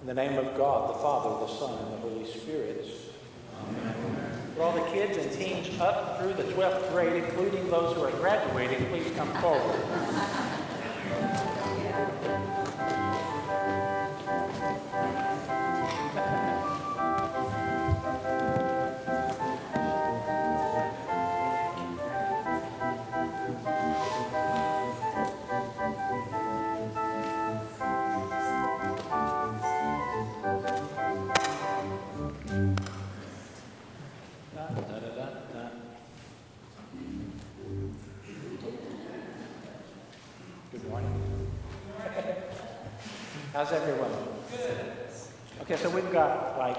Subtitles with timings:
[0.00, 2.86] In the name of God, the Father, the Son, and the Holy Spirit.
[3.68, 3.94] Amen.
[4.56, 8.10] For all the kids and teens up through the 12th grade, including those who are
[8.12, 9.78] graduating, please come forward.
[43.60, 44.10] How's everyone?
[44.56, 44.86] Good.
[45.60, 46.78] Okay, so we've got like,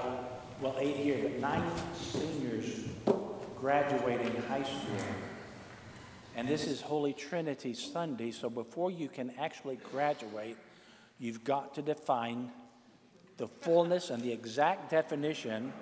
[0.60, 1.62] well, eight here, but nine
[1.94, 2.88] seniors
[3.54, 4.96] graduating high school.
[6.34, 10.56] And this is Holy Trinity Sunday, so before you can actually graduate,
[11.20, 12.50] you've got to define
[13.36, 15.72] the fullness and the exact definition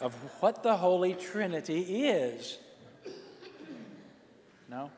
[0.00, 2.58] of what the Holy Trinity is.
[4.68, 4.92] No?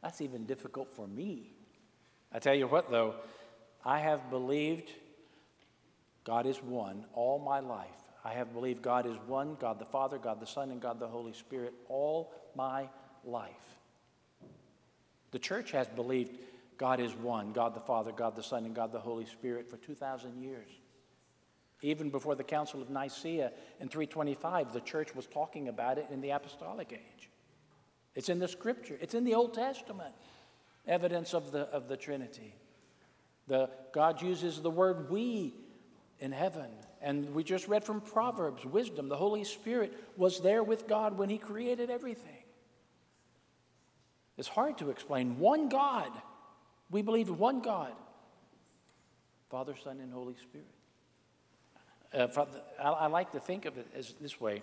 [0.00, 1.54] That's even difficult for me.
[2.32, 3.14] I tell you what, though,
[3.84, 4.90] I have believed
[6.24, 7.88] God is one all my life.
[8.24, 11.08] I have believed God is one God the Father, God the Son, and God the
[11.08, 12.88] Holy Spirit all my
[13.24, 13.50] life.
[15.32, 16.38] The church has believed
[16.78, 19.76] God is one God the Father, God the Son, and God the Holy Spirit for
[19.76, 20.70] 2,000 years.
[21.82, 26.20] Even before the Council of Nicaea in 325, the church was talking about it in
[26.20, 27.28] the apostolic age.
[28.14, 30.14] It's in the scripture, it's in the Old Testament,
[30.86, 32.54] evidence of the, of the Trinity.
[33.48, 35.54] The, God uses the word we
[36.18, 36.70] in heaven.
[37.00, 39.08] And we just read from Proverbs, wisdom.
[39.08, 42.44] The Holy Spirit was there with God when He created everything.
[44.38, 45.38] It's hard to explain.
[45.38, 46.10] One God.
[46.90, 47.92] We believe in one God
[49.50, 50.66] Father, Son, and Holy Spirit.
[52.14, 52.46] Uh,
[52.82, 54.62] I, I like to think of it as this way.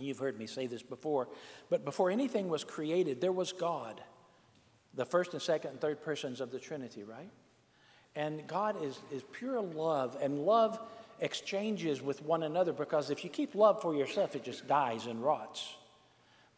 [0.00, 1.28] You've heard me say this before.
[1.70, 4.00] But before anything was created, there was God,
[4.94, 7.30] the first and second and third persons of the Trinity, right?
[8.14, 10.78] And God is, is pure love, and love
[11.20, 15.22] exchanges with one another because if you keep love for yourself, it just dies and
[15.22, 15.74] rots.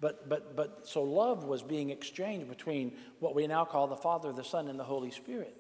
[0.01, 4.33] But, but, but so love was being exchanged between what we now call the Father,
[4.33, 5.55] the Son, and the Holy Spirit.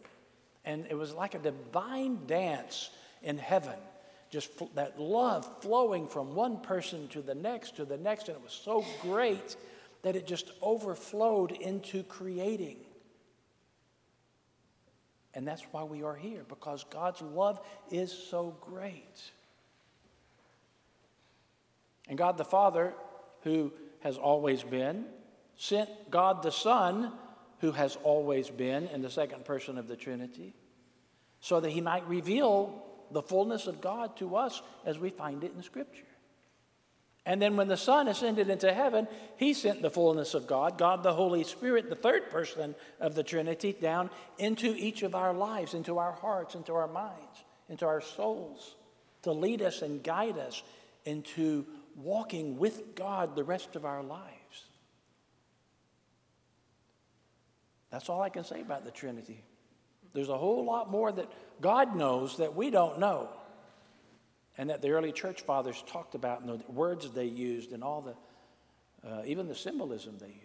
[0.65, 2.91] And it was like a divine dance
[3.23, 3.79] in heaven,
[4.31, 8.29] just that love flowing from one person to the next to the next.
[8.29, 9.57] And it was so great
[10.05, 12.77] that it just overflowed into creating.
[15.35, 17.61] And that's why we are here, because God's love
[17.91, 19.21] is so great.
[22.07, 22.93] And God the Father,
[23.43, 25.07] who has always been,
[25.57, 27.11] sent God the Son,
[27.61, 30.55] who has always been in the second person of the Trinity,
[31.41, 35.53] so that he might reveal the fullness of God to us as we find it
[35.57, 36.05] in Scripture.
[37.27, 41.03] And then when the Son ascended into heaven, he sent the fullness of God, God
[41.03, 45.73] the Holy Spirit, the third person of the Trinity, down into each of our lives,
[45.73, 48.75] into our hearts, into our minds, into our souls,
[49.23, 50.63] to lead us and guide us
[51.07, 51.65] into
[51.97, 54.67] walking with God the rest of our lives.
[57.91, 59.43] That's all I can say about the Trinity.
[60.13, 61.31] There's a whole lot more that
[61.61, 63.31] God knows that we don't know
[64.57, 68.01] and that the early church fathers talked about and the words they used and all
[68.01, 70.39] the, uh, even the symbolism they used.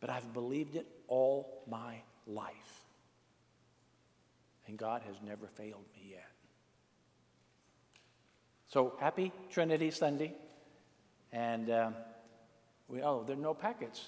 [0.00, 1.96] But I've believed it all my
[2.26, 2.84] life.
[4.66, 6.28] And God has never failed me yet.
[8.68, 10.34] So happy Trinity Sunday.
[11.32, 11.94] And um,
[12.88, 14.04] we, oh, there are no packets.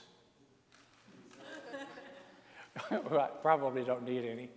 [3.43, 4.49] Probably don't need any.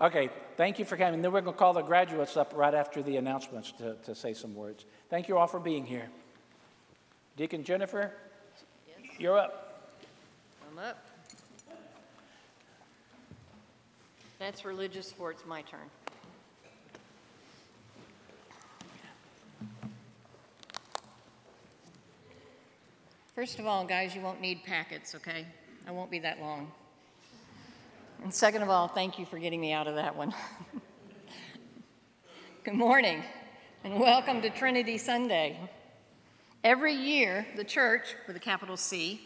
[0.00, 1.22] Okay, thank you for coming.
[1.22, 4.32] Then we're going to call the graduates up right after the announcements to, to say
[4.32, 4.84] some words.
[5.10, 6.08] Thank you all for being here.
[7.36, 8.12] Deacon Jennifer,
[8.86, 9.10] yes.
[9.18, 9.90] you're up.
[10.70, 11.04] I'm up.
[14.38, 15.80] That's religious sports, my turn.
[23.34, 25.46] First of all, guys, you won't need packets, okay?
[25.88, 26.70] I won't be that long.
[28.22, 30.34] And second of all, thank you for getting me out of that one.
[32.64, 33.22] Good morning,
[33.84, 35.58] and welcome to Trinity Sunday.
[36.64, 39.20] Every year, the church, with a capital C,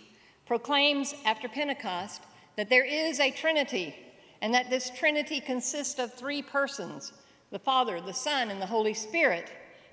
[0.47, 2.23] proclaims after Pentecost
[2.57, 3.97] that there is a Trinity,
[4.43, 7.15] and that this Trinity consists of three persons
[7.51, 9.51] the Father, the Son, and the Holy Spirit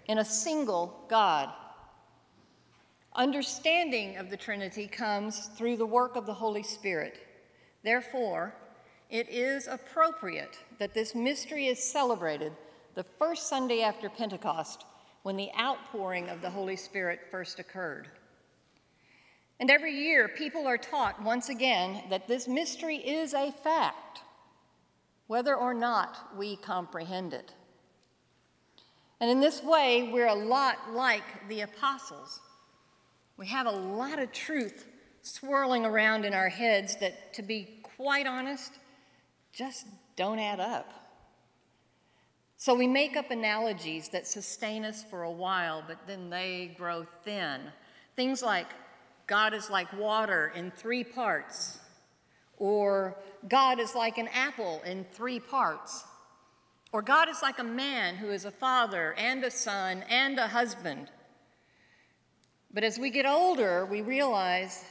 [0.07, 1.49] in a single God.
[3.13, 7.17] Understanding of the Trinity comes through the work of the Holy Spirit.
[7.81, 8.53] Therefore,
[9.09, 12.53] it is appropriate that this mystery is celebrated
[12.95, 14.85] the first Sunday after Pentecost
[15.23, 18.07] when the outpouring of the Holy Spirit first occurred.
[19.59, 24.21] And every year, people are taught once again that this mystery is a fact,
[25.27, 27.53] whether or not we comprehend it.
[29.19, 32.39] And in this way, we're a lot like the apostles.
[33.37, 34.85] We have a lot of truth
[35.21, 38.73] swirling around in our heads that, to be quite honest,
[39.59, 40.89] just don't add up.
[42.55, 47.05] So we make up analogies that sustain us for a while, but then they grow
[47.25, 47.59] thin.
[48.15, 48.67] Things like
[49.27, 51.77] God is like water in three parts,
[52.57, 53.17] or
[53.49, 56.05] God is like an apple in three parts,
[56.93, 60.47] or God is like a man who is a father and a son and a
[60.47, 61.11] husband.
[62.73, 64.85] But as we get older, we realize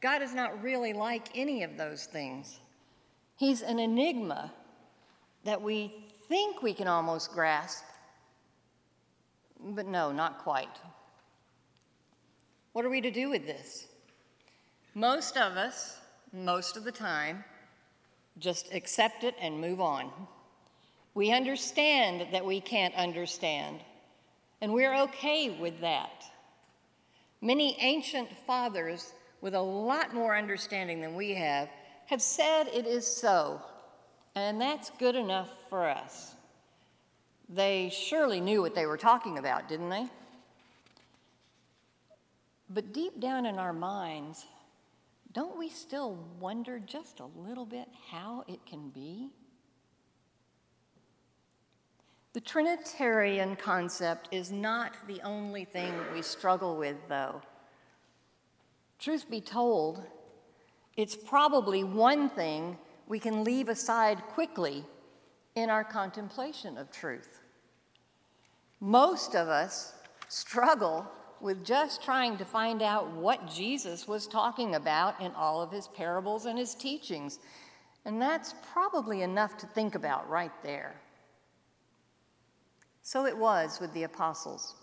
[0.00, 2.58] God is not really like any of those things.
[3.42, 4.52] He's an enigma
[5.42, 5.92] that we
[6.28, 7.82] think we can almost grasp,
[9.58, 10.78] but no, not quite.
[12.72, 13.88] What are we to do with this?
[14.94, 15.98] Most of us,
[16.32, 17.42] most of the time,
[18.38, 20.12] just accept it and move on.
[21.14, 23.80] We understand that we can't understand,
[24.60, 26.22] and we're okay with that.
[27.40, 31.68] Many ancient fathers with a lot more understanding than we have
[32.06, 33.60] have said it is so,
[34.34, 36.34] and that's good enough for us.
[37.48, 40.06] They surely knew what they were talking about, didn't they?
[42.70, 44.46] But deep down in our minds,
[45.32, 49.30] don't we still wonder just a little bit how it can be?
[52.32, 57.42] The Trinitarian concept is not the only thing we struggle with, though.
[58.98, 60.02] Truth be told,
[60.96, 64.84] it's probably one thing we can leave aside quickly
[65.54, 67.40] in our contemplation of truth.
[68.80, 69.94] Most of us
[70.28, 71.06] struggle
[71.40, 75.88] with just trying to find out what Jesus was talking about in all of his
[75.88, 77.38] parables and his teachings.
[78.04, 80.94] And that's probably enough to think about right there.
[83.02, 84.76] So it was with the apostles.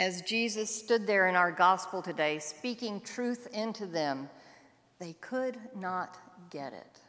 [0.00, 4.30] As Jesus stood there in our gospel today, speaking truth into them,
[5.00, 6.16] they could not
[6.50, 7.00] get it.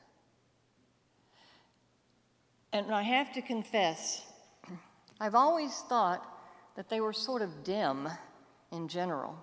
[2.73, 4.23] And I have to confess,
[5.19, 6.25] I've always thought
[6.75, 8.09] that they were sort of dim
[8.71, 9.35] in general.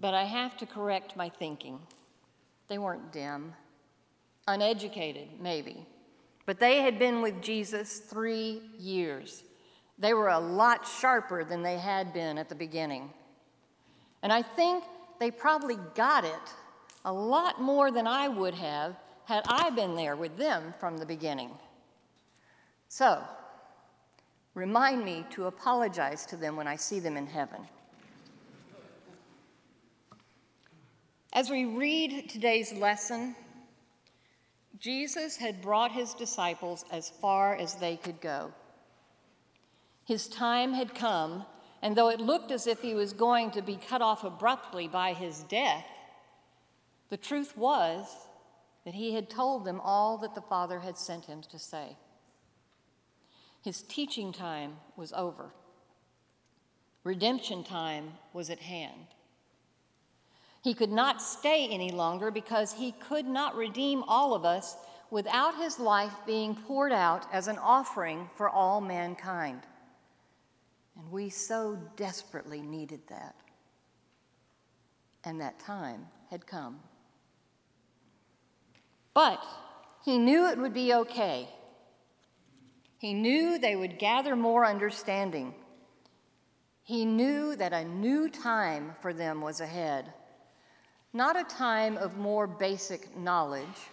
[0.00, 1.80] But I have to correct my thinking.
[2.68, 3.54] They weren't dim,
[4.46, 5.84] uneducated, maybe.
[6.46, 9.44] But they had been with Jesus three years.
[10.02, 13.10] They were a lot sharper than they had been at the beginning.
[14.22, 14.84] And I think
[15.18, 16.54] they probably got it
[17.06, 21.06] a lot more than I would have had I been there with them from the
[21.06, 21.50] beginning.
[22.88, 23.22] So,
[24.54, 27.66] Remind me to apologize to them when I see them in heaven.
[31.32, 33.34] As we read today's lesson,
[34.78, 38.52] Jesus had brought his disciples as far as they could go.
[40.04, 41.46] His time had come,
[41.80, 45.12] and though it looked as if he was going to be cut off abruptly by
[45.12, 45.86] his death,
[47.08, 48.06] the truth was
[48.84, 51.96] that he had told them all that the Father had sent him to say.
[53.62, 55.52] His teaching time was over.
[57.04, 59.06] Redemption time was at hand.
[60.62, 64.76] He could not stay any longer because he could not redeem all of us
[65.10, 69.60] without his life being poured out as an offering for all mankind.
[70.96, 73.34] And we so desperately needed that.
[75.24, 76.80] And that time had come.
[79.14, 79.44] But
[80.04, 81.48] he knew it would be okay
[83.02, 85.56] he knew they would gather more understanding.
[86.84, 90.12] He knew that a new time for them was ahead.
[91.12, 93.90] Not a time of more basic knowledge,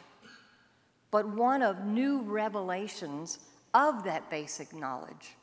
[1.09, 3.39] but one of new revelations
[3.73, 5.33] of that basic knowledge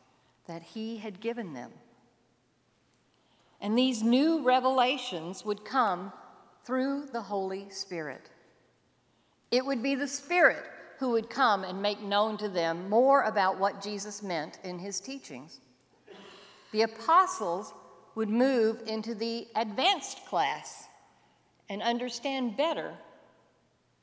[0.46, 1.70] that He had given them.
[3.60, 6.12] And these new revelations would come
[6.64, 8.30] through the Holy Spirit.
[9.50, 10.64] It would be the Spirit
[10.98, 15.00] who would come and make known to them more about what Jesus meant in his
[15.00, 15.60] teachings.
[16.72, 17.72] The apostles
[18.14, 20.88] would move into the advanced class
[21.68, 22.92] and understand better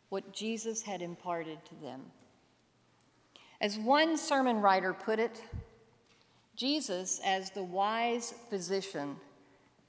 [0.09, 2.01] what Jesus had imparted to them.
[3.59, 5.41] As one sermon writer put it,
[6.55, 9.15] Jesus, as the wise physician,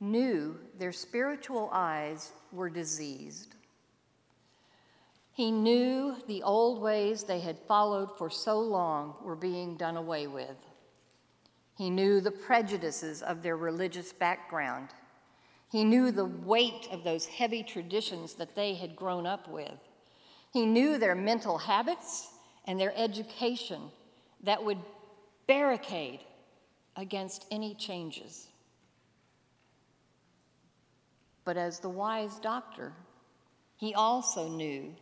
[0.00, 3.54] knew their spiritual eyes were diseased.
[5.32, 10.26] He knew the old ways they had followed for so long were being done away
[10.26, 10.56] with.
[11.76, 14.90] He knew the prejudices of their religious background.
[15.70, 19.72] He knew the weight of those heavy traditions that they had grown up with.
[20.52, 22.28] He knew their mental habits
[22.66, 23.90] and their education
[24.44, 24.78] that would
[25.48, 26.20] barricade
[26.96, 28.48] against any changes.
[31.44, 32.92] But as the wise doctor,
[33.76, 34.94] he also knew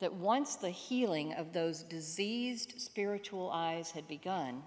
[0.00, 4.62] that once the healing of those diseased spiritual eyes had begun,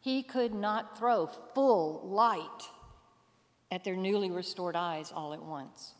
[0.00, 2.68] he could not throw full light
[3.70, 5.94] at their newly restored eyes all at once.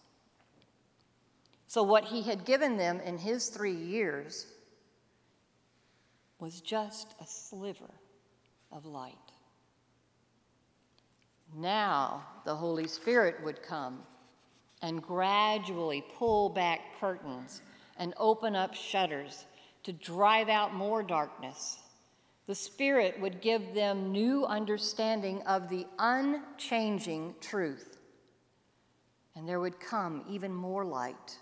[1.67, 4.47] So, what he had given them in his three years
[6.39, 7.91] was just a sliver
[8.71, 9.26] of light.
[11.55, 14.01] Now the Holy Spirit would come
[14.83, 17.63] and gradually pull back curtains
[17.99, 19.47] and open up shutters
[19.85, 21.79] to drive out more darkness.
[22.47, 27.99] The Spirit would give them new understanding of the unchanging truth.
[29.35, 31.39] And there would come even more light,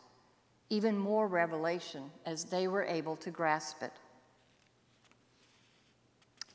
[0.71, 3.93] even more revelation as they were able to grasp it.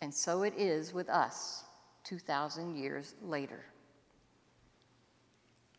[0.02, 1.64] And so it is with us
[2.10, 3.64] 2,000 years later.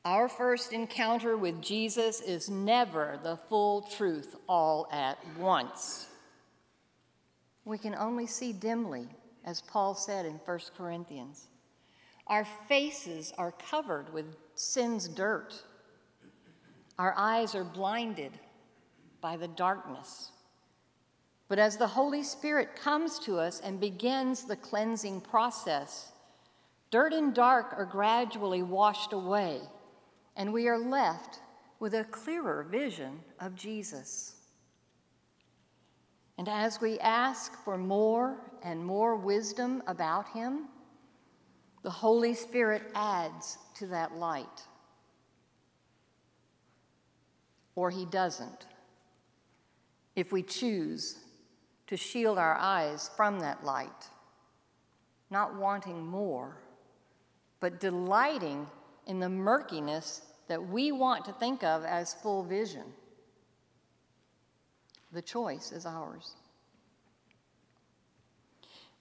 [0.05, 6.07] Our first encounter with Jesus is never the full truth all at once.
[7.65, 9.09] We can only see dimly,
[9.45, 11.49] as Paul said in 1 Corinthians.
[12.29, 15.61] Our faces are covered with sin's dirt.
[16.97, 18.33] Our eyes are blinded
[19.21, 20.31] by the darkness.
[21.49, 26.13] But as the Holy Spirit comes to us and begins the cleansing process,
[26.91, 29.61] dirt and dark are gradually washed away,
[30.37, 31.41] and we are left
[31.79, 34.35] with a clearer vision of Jesus.
[36.37, 40.69] And as we ask for more and more wisdom about Him,
[41.83, 44.67] the Holy Spirit adds to that light.
[47.75, 48.67] Or He doesn't,
[50.17, 51.19] if we choose
[51.87, 54.09] to shield our eyes from that light,
[55.31, 56.57] not wanting more,
[57.61, 58.67] but delighting
[59.07, 62.85] in the murkiness that we want to think of as full vision.
[65.13, 66.35] The choice is ours.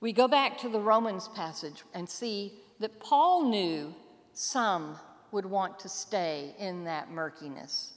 [0.01, 3.93] We go back to the Romans passage and see that Paul knew
[4.33, 4.97] some
[5.31, 7.93] would want to stay in that murkiness,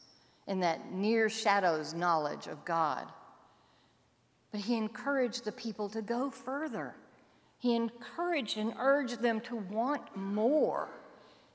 [0.47, 3.07] in that near shadows knowledge of God.
[4.50, 6.95] But he encouraged the people to go further.
[7.62, 10.88] He encouraged and urged them to want more.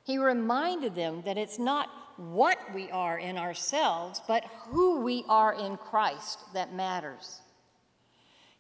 [0.06, 5.54] He reminded them that it's not what we are in ourselves, but who we are
[5.54, 7.42] in Christ that matters.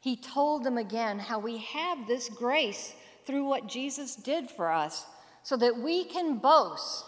[0.01, 2.93] He told them again how we have this grace
[3.25, 5.05] through what Jesus did for us
[5.41, 7.05] so that we can boast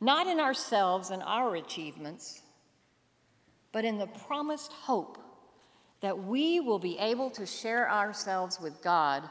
[0.00, 2.42] not in ourselves and our achievements,
[3.70, 5.18] but in the promised hope
[6.00, 9.28] that we will be able to share ourselves with God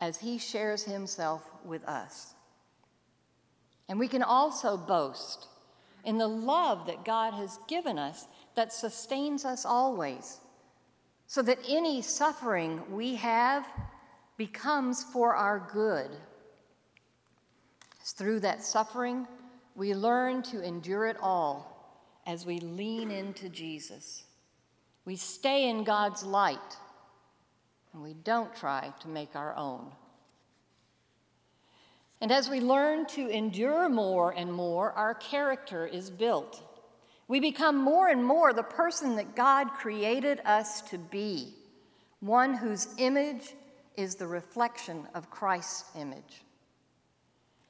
[0.00, 2.34] as He shares Himself with us.
[3.88, 5.46] And we can also boast
[6.04, 10.38] in the love that God has given us that sustains us always,
[11.26, 13.66] so that any suffering we have
[14.36, 16.10] becomes for our good.
[18.04, 19.26] Through that suffering,
[19.74, 21.72] we learn to endure it all
[22.26, 24.25] as we lean into Jesus.
[25.06, 26.76] We stay in God's light
[27.94, 29.90] and we don't try to make our own.
[32.20, 36.62] And as we learn to endure more and more, our character is built.
[37.28, 41.54] We become more and more the person that God created us to be,
[42.20, 43.54] one whose image
[43.96, 46.42] is the reflection of Christ's image.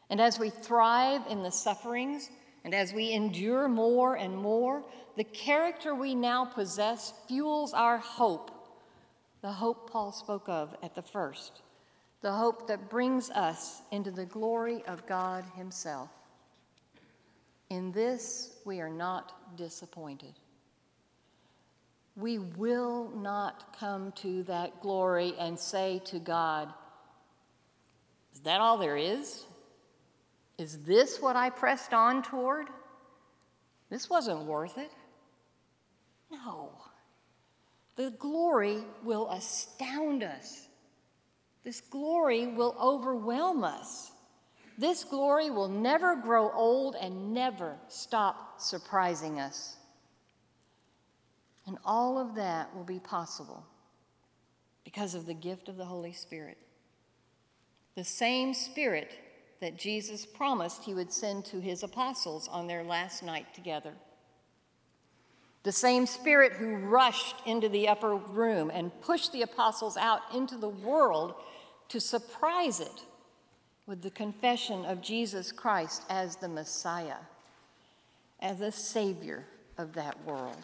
[0.08, 2.30] And as we thrive in the sufferings,
[2.66, 4.82] and as we endure more and more,
[5.16, 8.50] the character we now possess fuels our hope,
[9.40, 11.62] the hope Paul spoke of at the first,
[12.22, 16.10] the hope that brings us into the glory of God Himself.
[17.70, 20.34] In this, we are not disappointed.
[22.16, 26.74] We will not come to that glory and say to God,
[28.34, 29.44] Is that all there is?
[30.58, 32.68] Is this what I pressed on toward?
[33.90, 34.90] This wasn't worth it.
[36.30, 36.70] No.
[37.96, 40.68] The glory will astound us.
[41.64, 44.12] This glory will overwhelm us.
[44.78, 49.76] This glory will never grow old and never stop surprising us.
[51.66, 53.64] And all of that will be possible
[54.84, 56.58] because of the gift of the Holy Spirit.
[57.96, 59.10] The same Spirit
[59.60, 63.92] that Jesus promised he would send to his apostles on their last night together.
[65.62, 70.56] The same Spirit who rushed into the upper room and pushed the apostles out into
[70.56, 71.34] the world
[71.88, 73.02] to surprise it
[73.86, 77.18] with the confession of Jesus Christ as the Messiah,
[78.40, 79.44] as the Savior
[79.78, 80.62] of that world.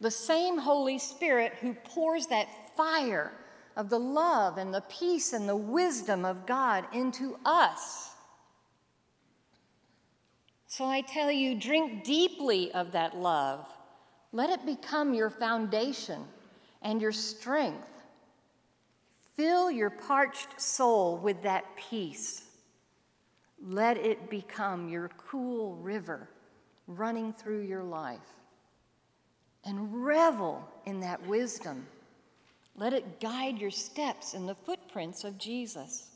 [0.00, 3.32] The same Holy Spirit who pours that fire
[3.76, 8.10] of the love and the peace and the wisdom of God into us.
[10.66, 13.66] So I tell you, drink deeply of that love.
[14.32, 16.22] Let it become your foundation
[16.82, 17.88] and your strength.
[19.36, 22.44] Fill your parched soul with that peace.
[23.62, 26.28] Let it become your cool river
[26.86, 28.18] running through your life.
[29.64, 31.86] And revel in that wisdom
[32.80, 36.08] let it guide your steps in the footprints of Jesus.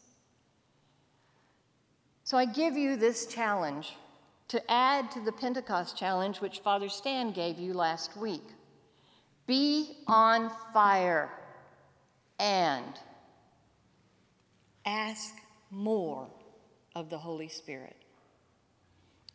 [2.24, 3.92] So I give you this challenge
[4.48, 8.42] to add to the Pentecost challenge which Father Stan gave you last week.
[9.46, 11.30] Be on fire
[12.38, 12.98] and
[14.86, 15.34] ask
[15.70, 16.30] more
[16.96, 17.96] of the Holy Spirit.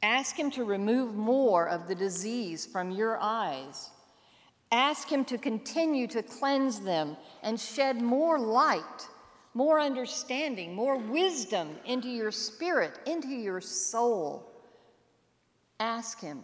[0.02, 3.92] Ask Him to remove more of the disease from your eyes
[4.72, 9.08] Ask Him to continue to cleanse them and shed more light,
[9.54, 14.52] more understanding, more wisdom into your spirit, into your soul.
[15.80, 16.44] Ask Him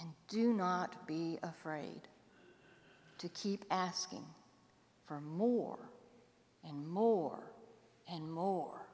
[0.00, 2.00] and do not be afraid
[3.18, 4.24] to keep asking
[5.06, 5.90] for more
[6.64, 7.52] and more
[8.08, 8.86] and more.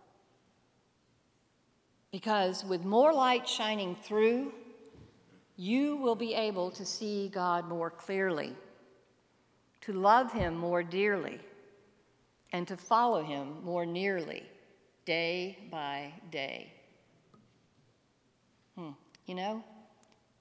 [2.10, 4.52] Because with more light shining through,
[5.56, 8.54] you will be able to see God more clearly,
[9.82, 11.40] to love Him more dearly,
[12.52, 14.42] and to follow Him more nearly,
[15.04, 16.72] day by day.
[18.76, 18.90] Hmm.
[19.26, 19.64] You know,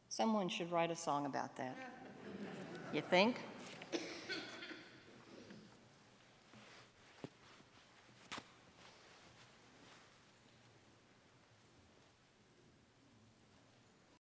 [0.09, 1.77] someone should write a song about that.
[2.93, 3.37] You think?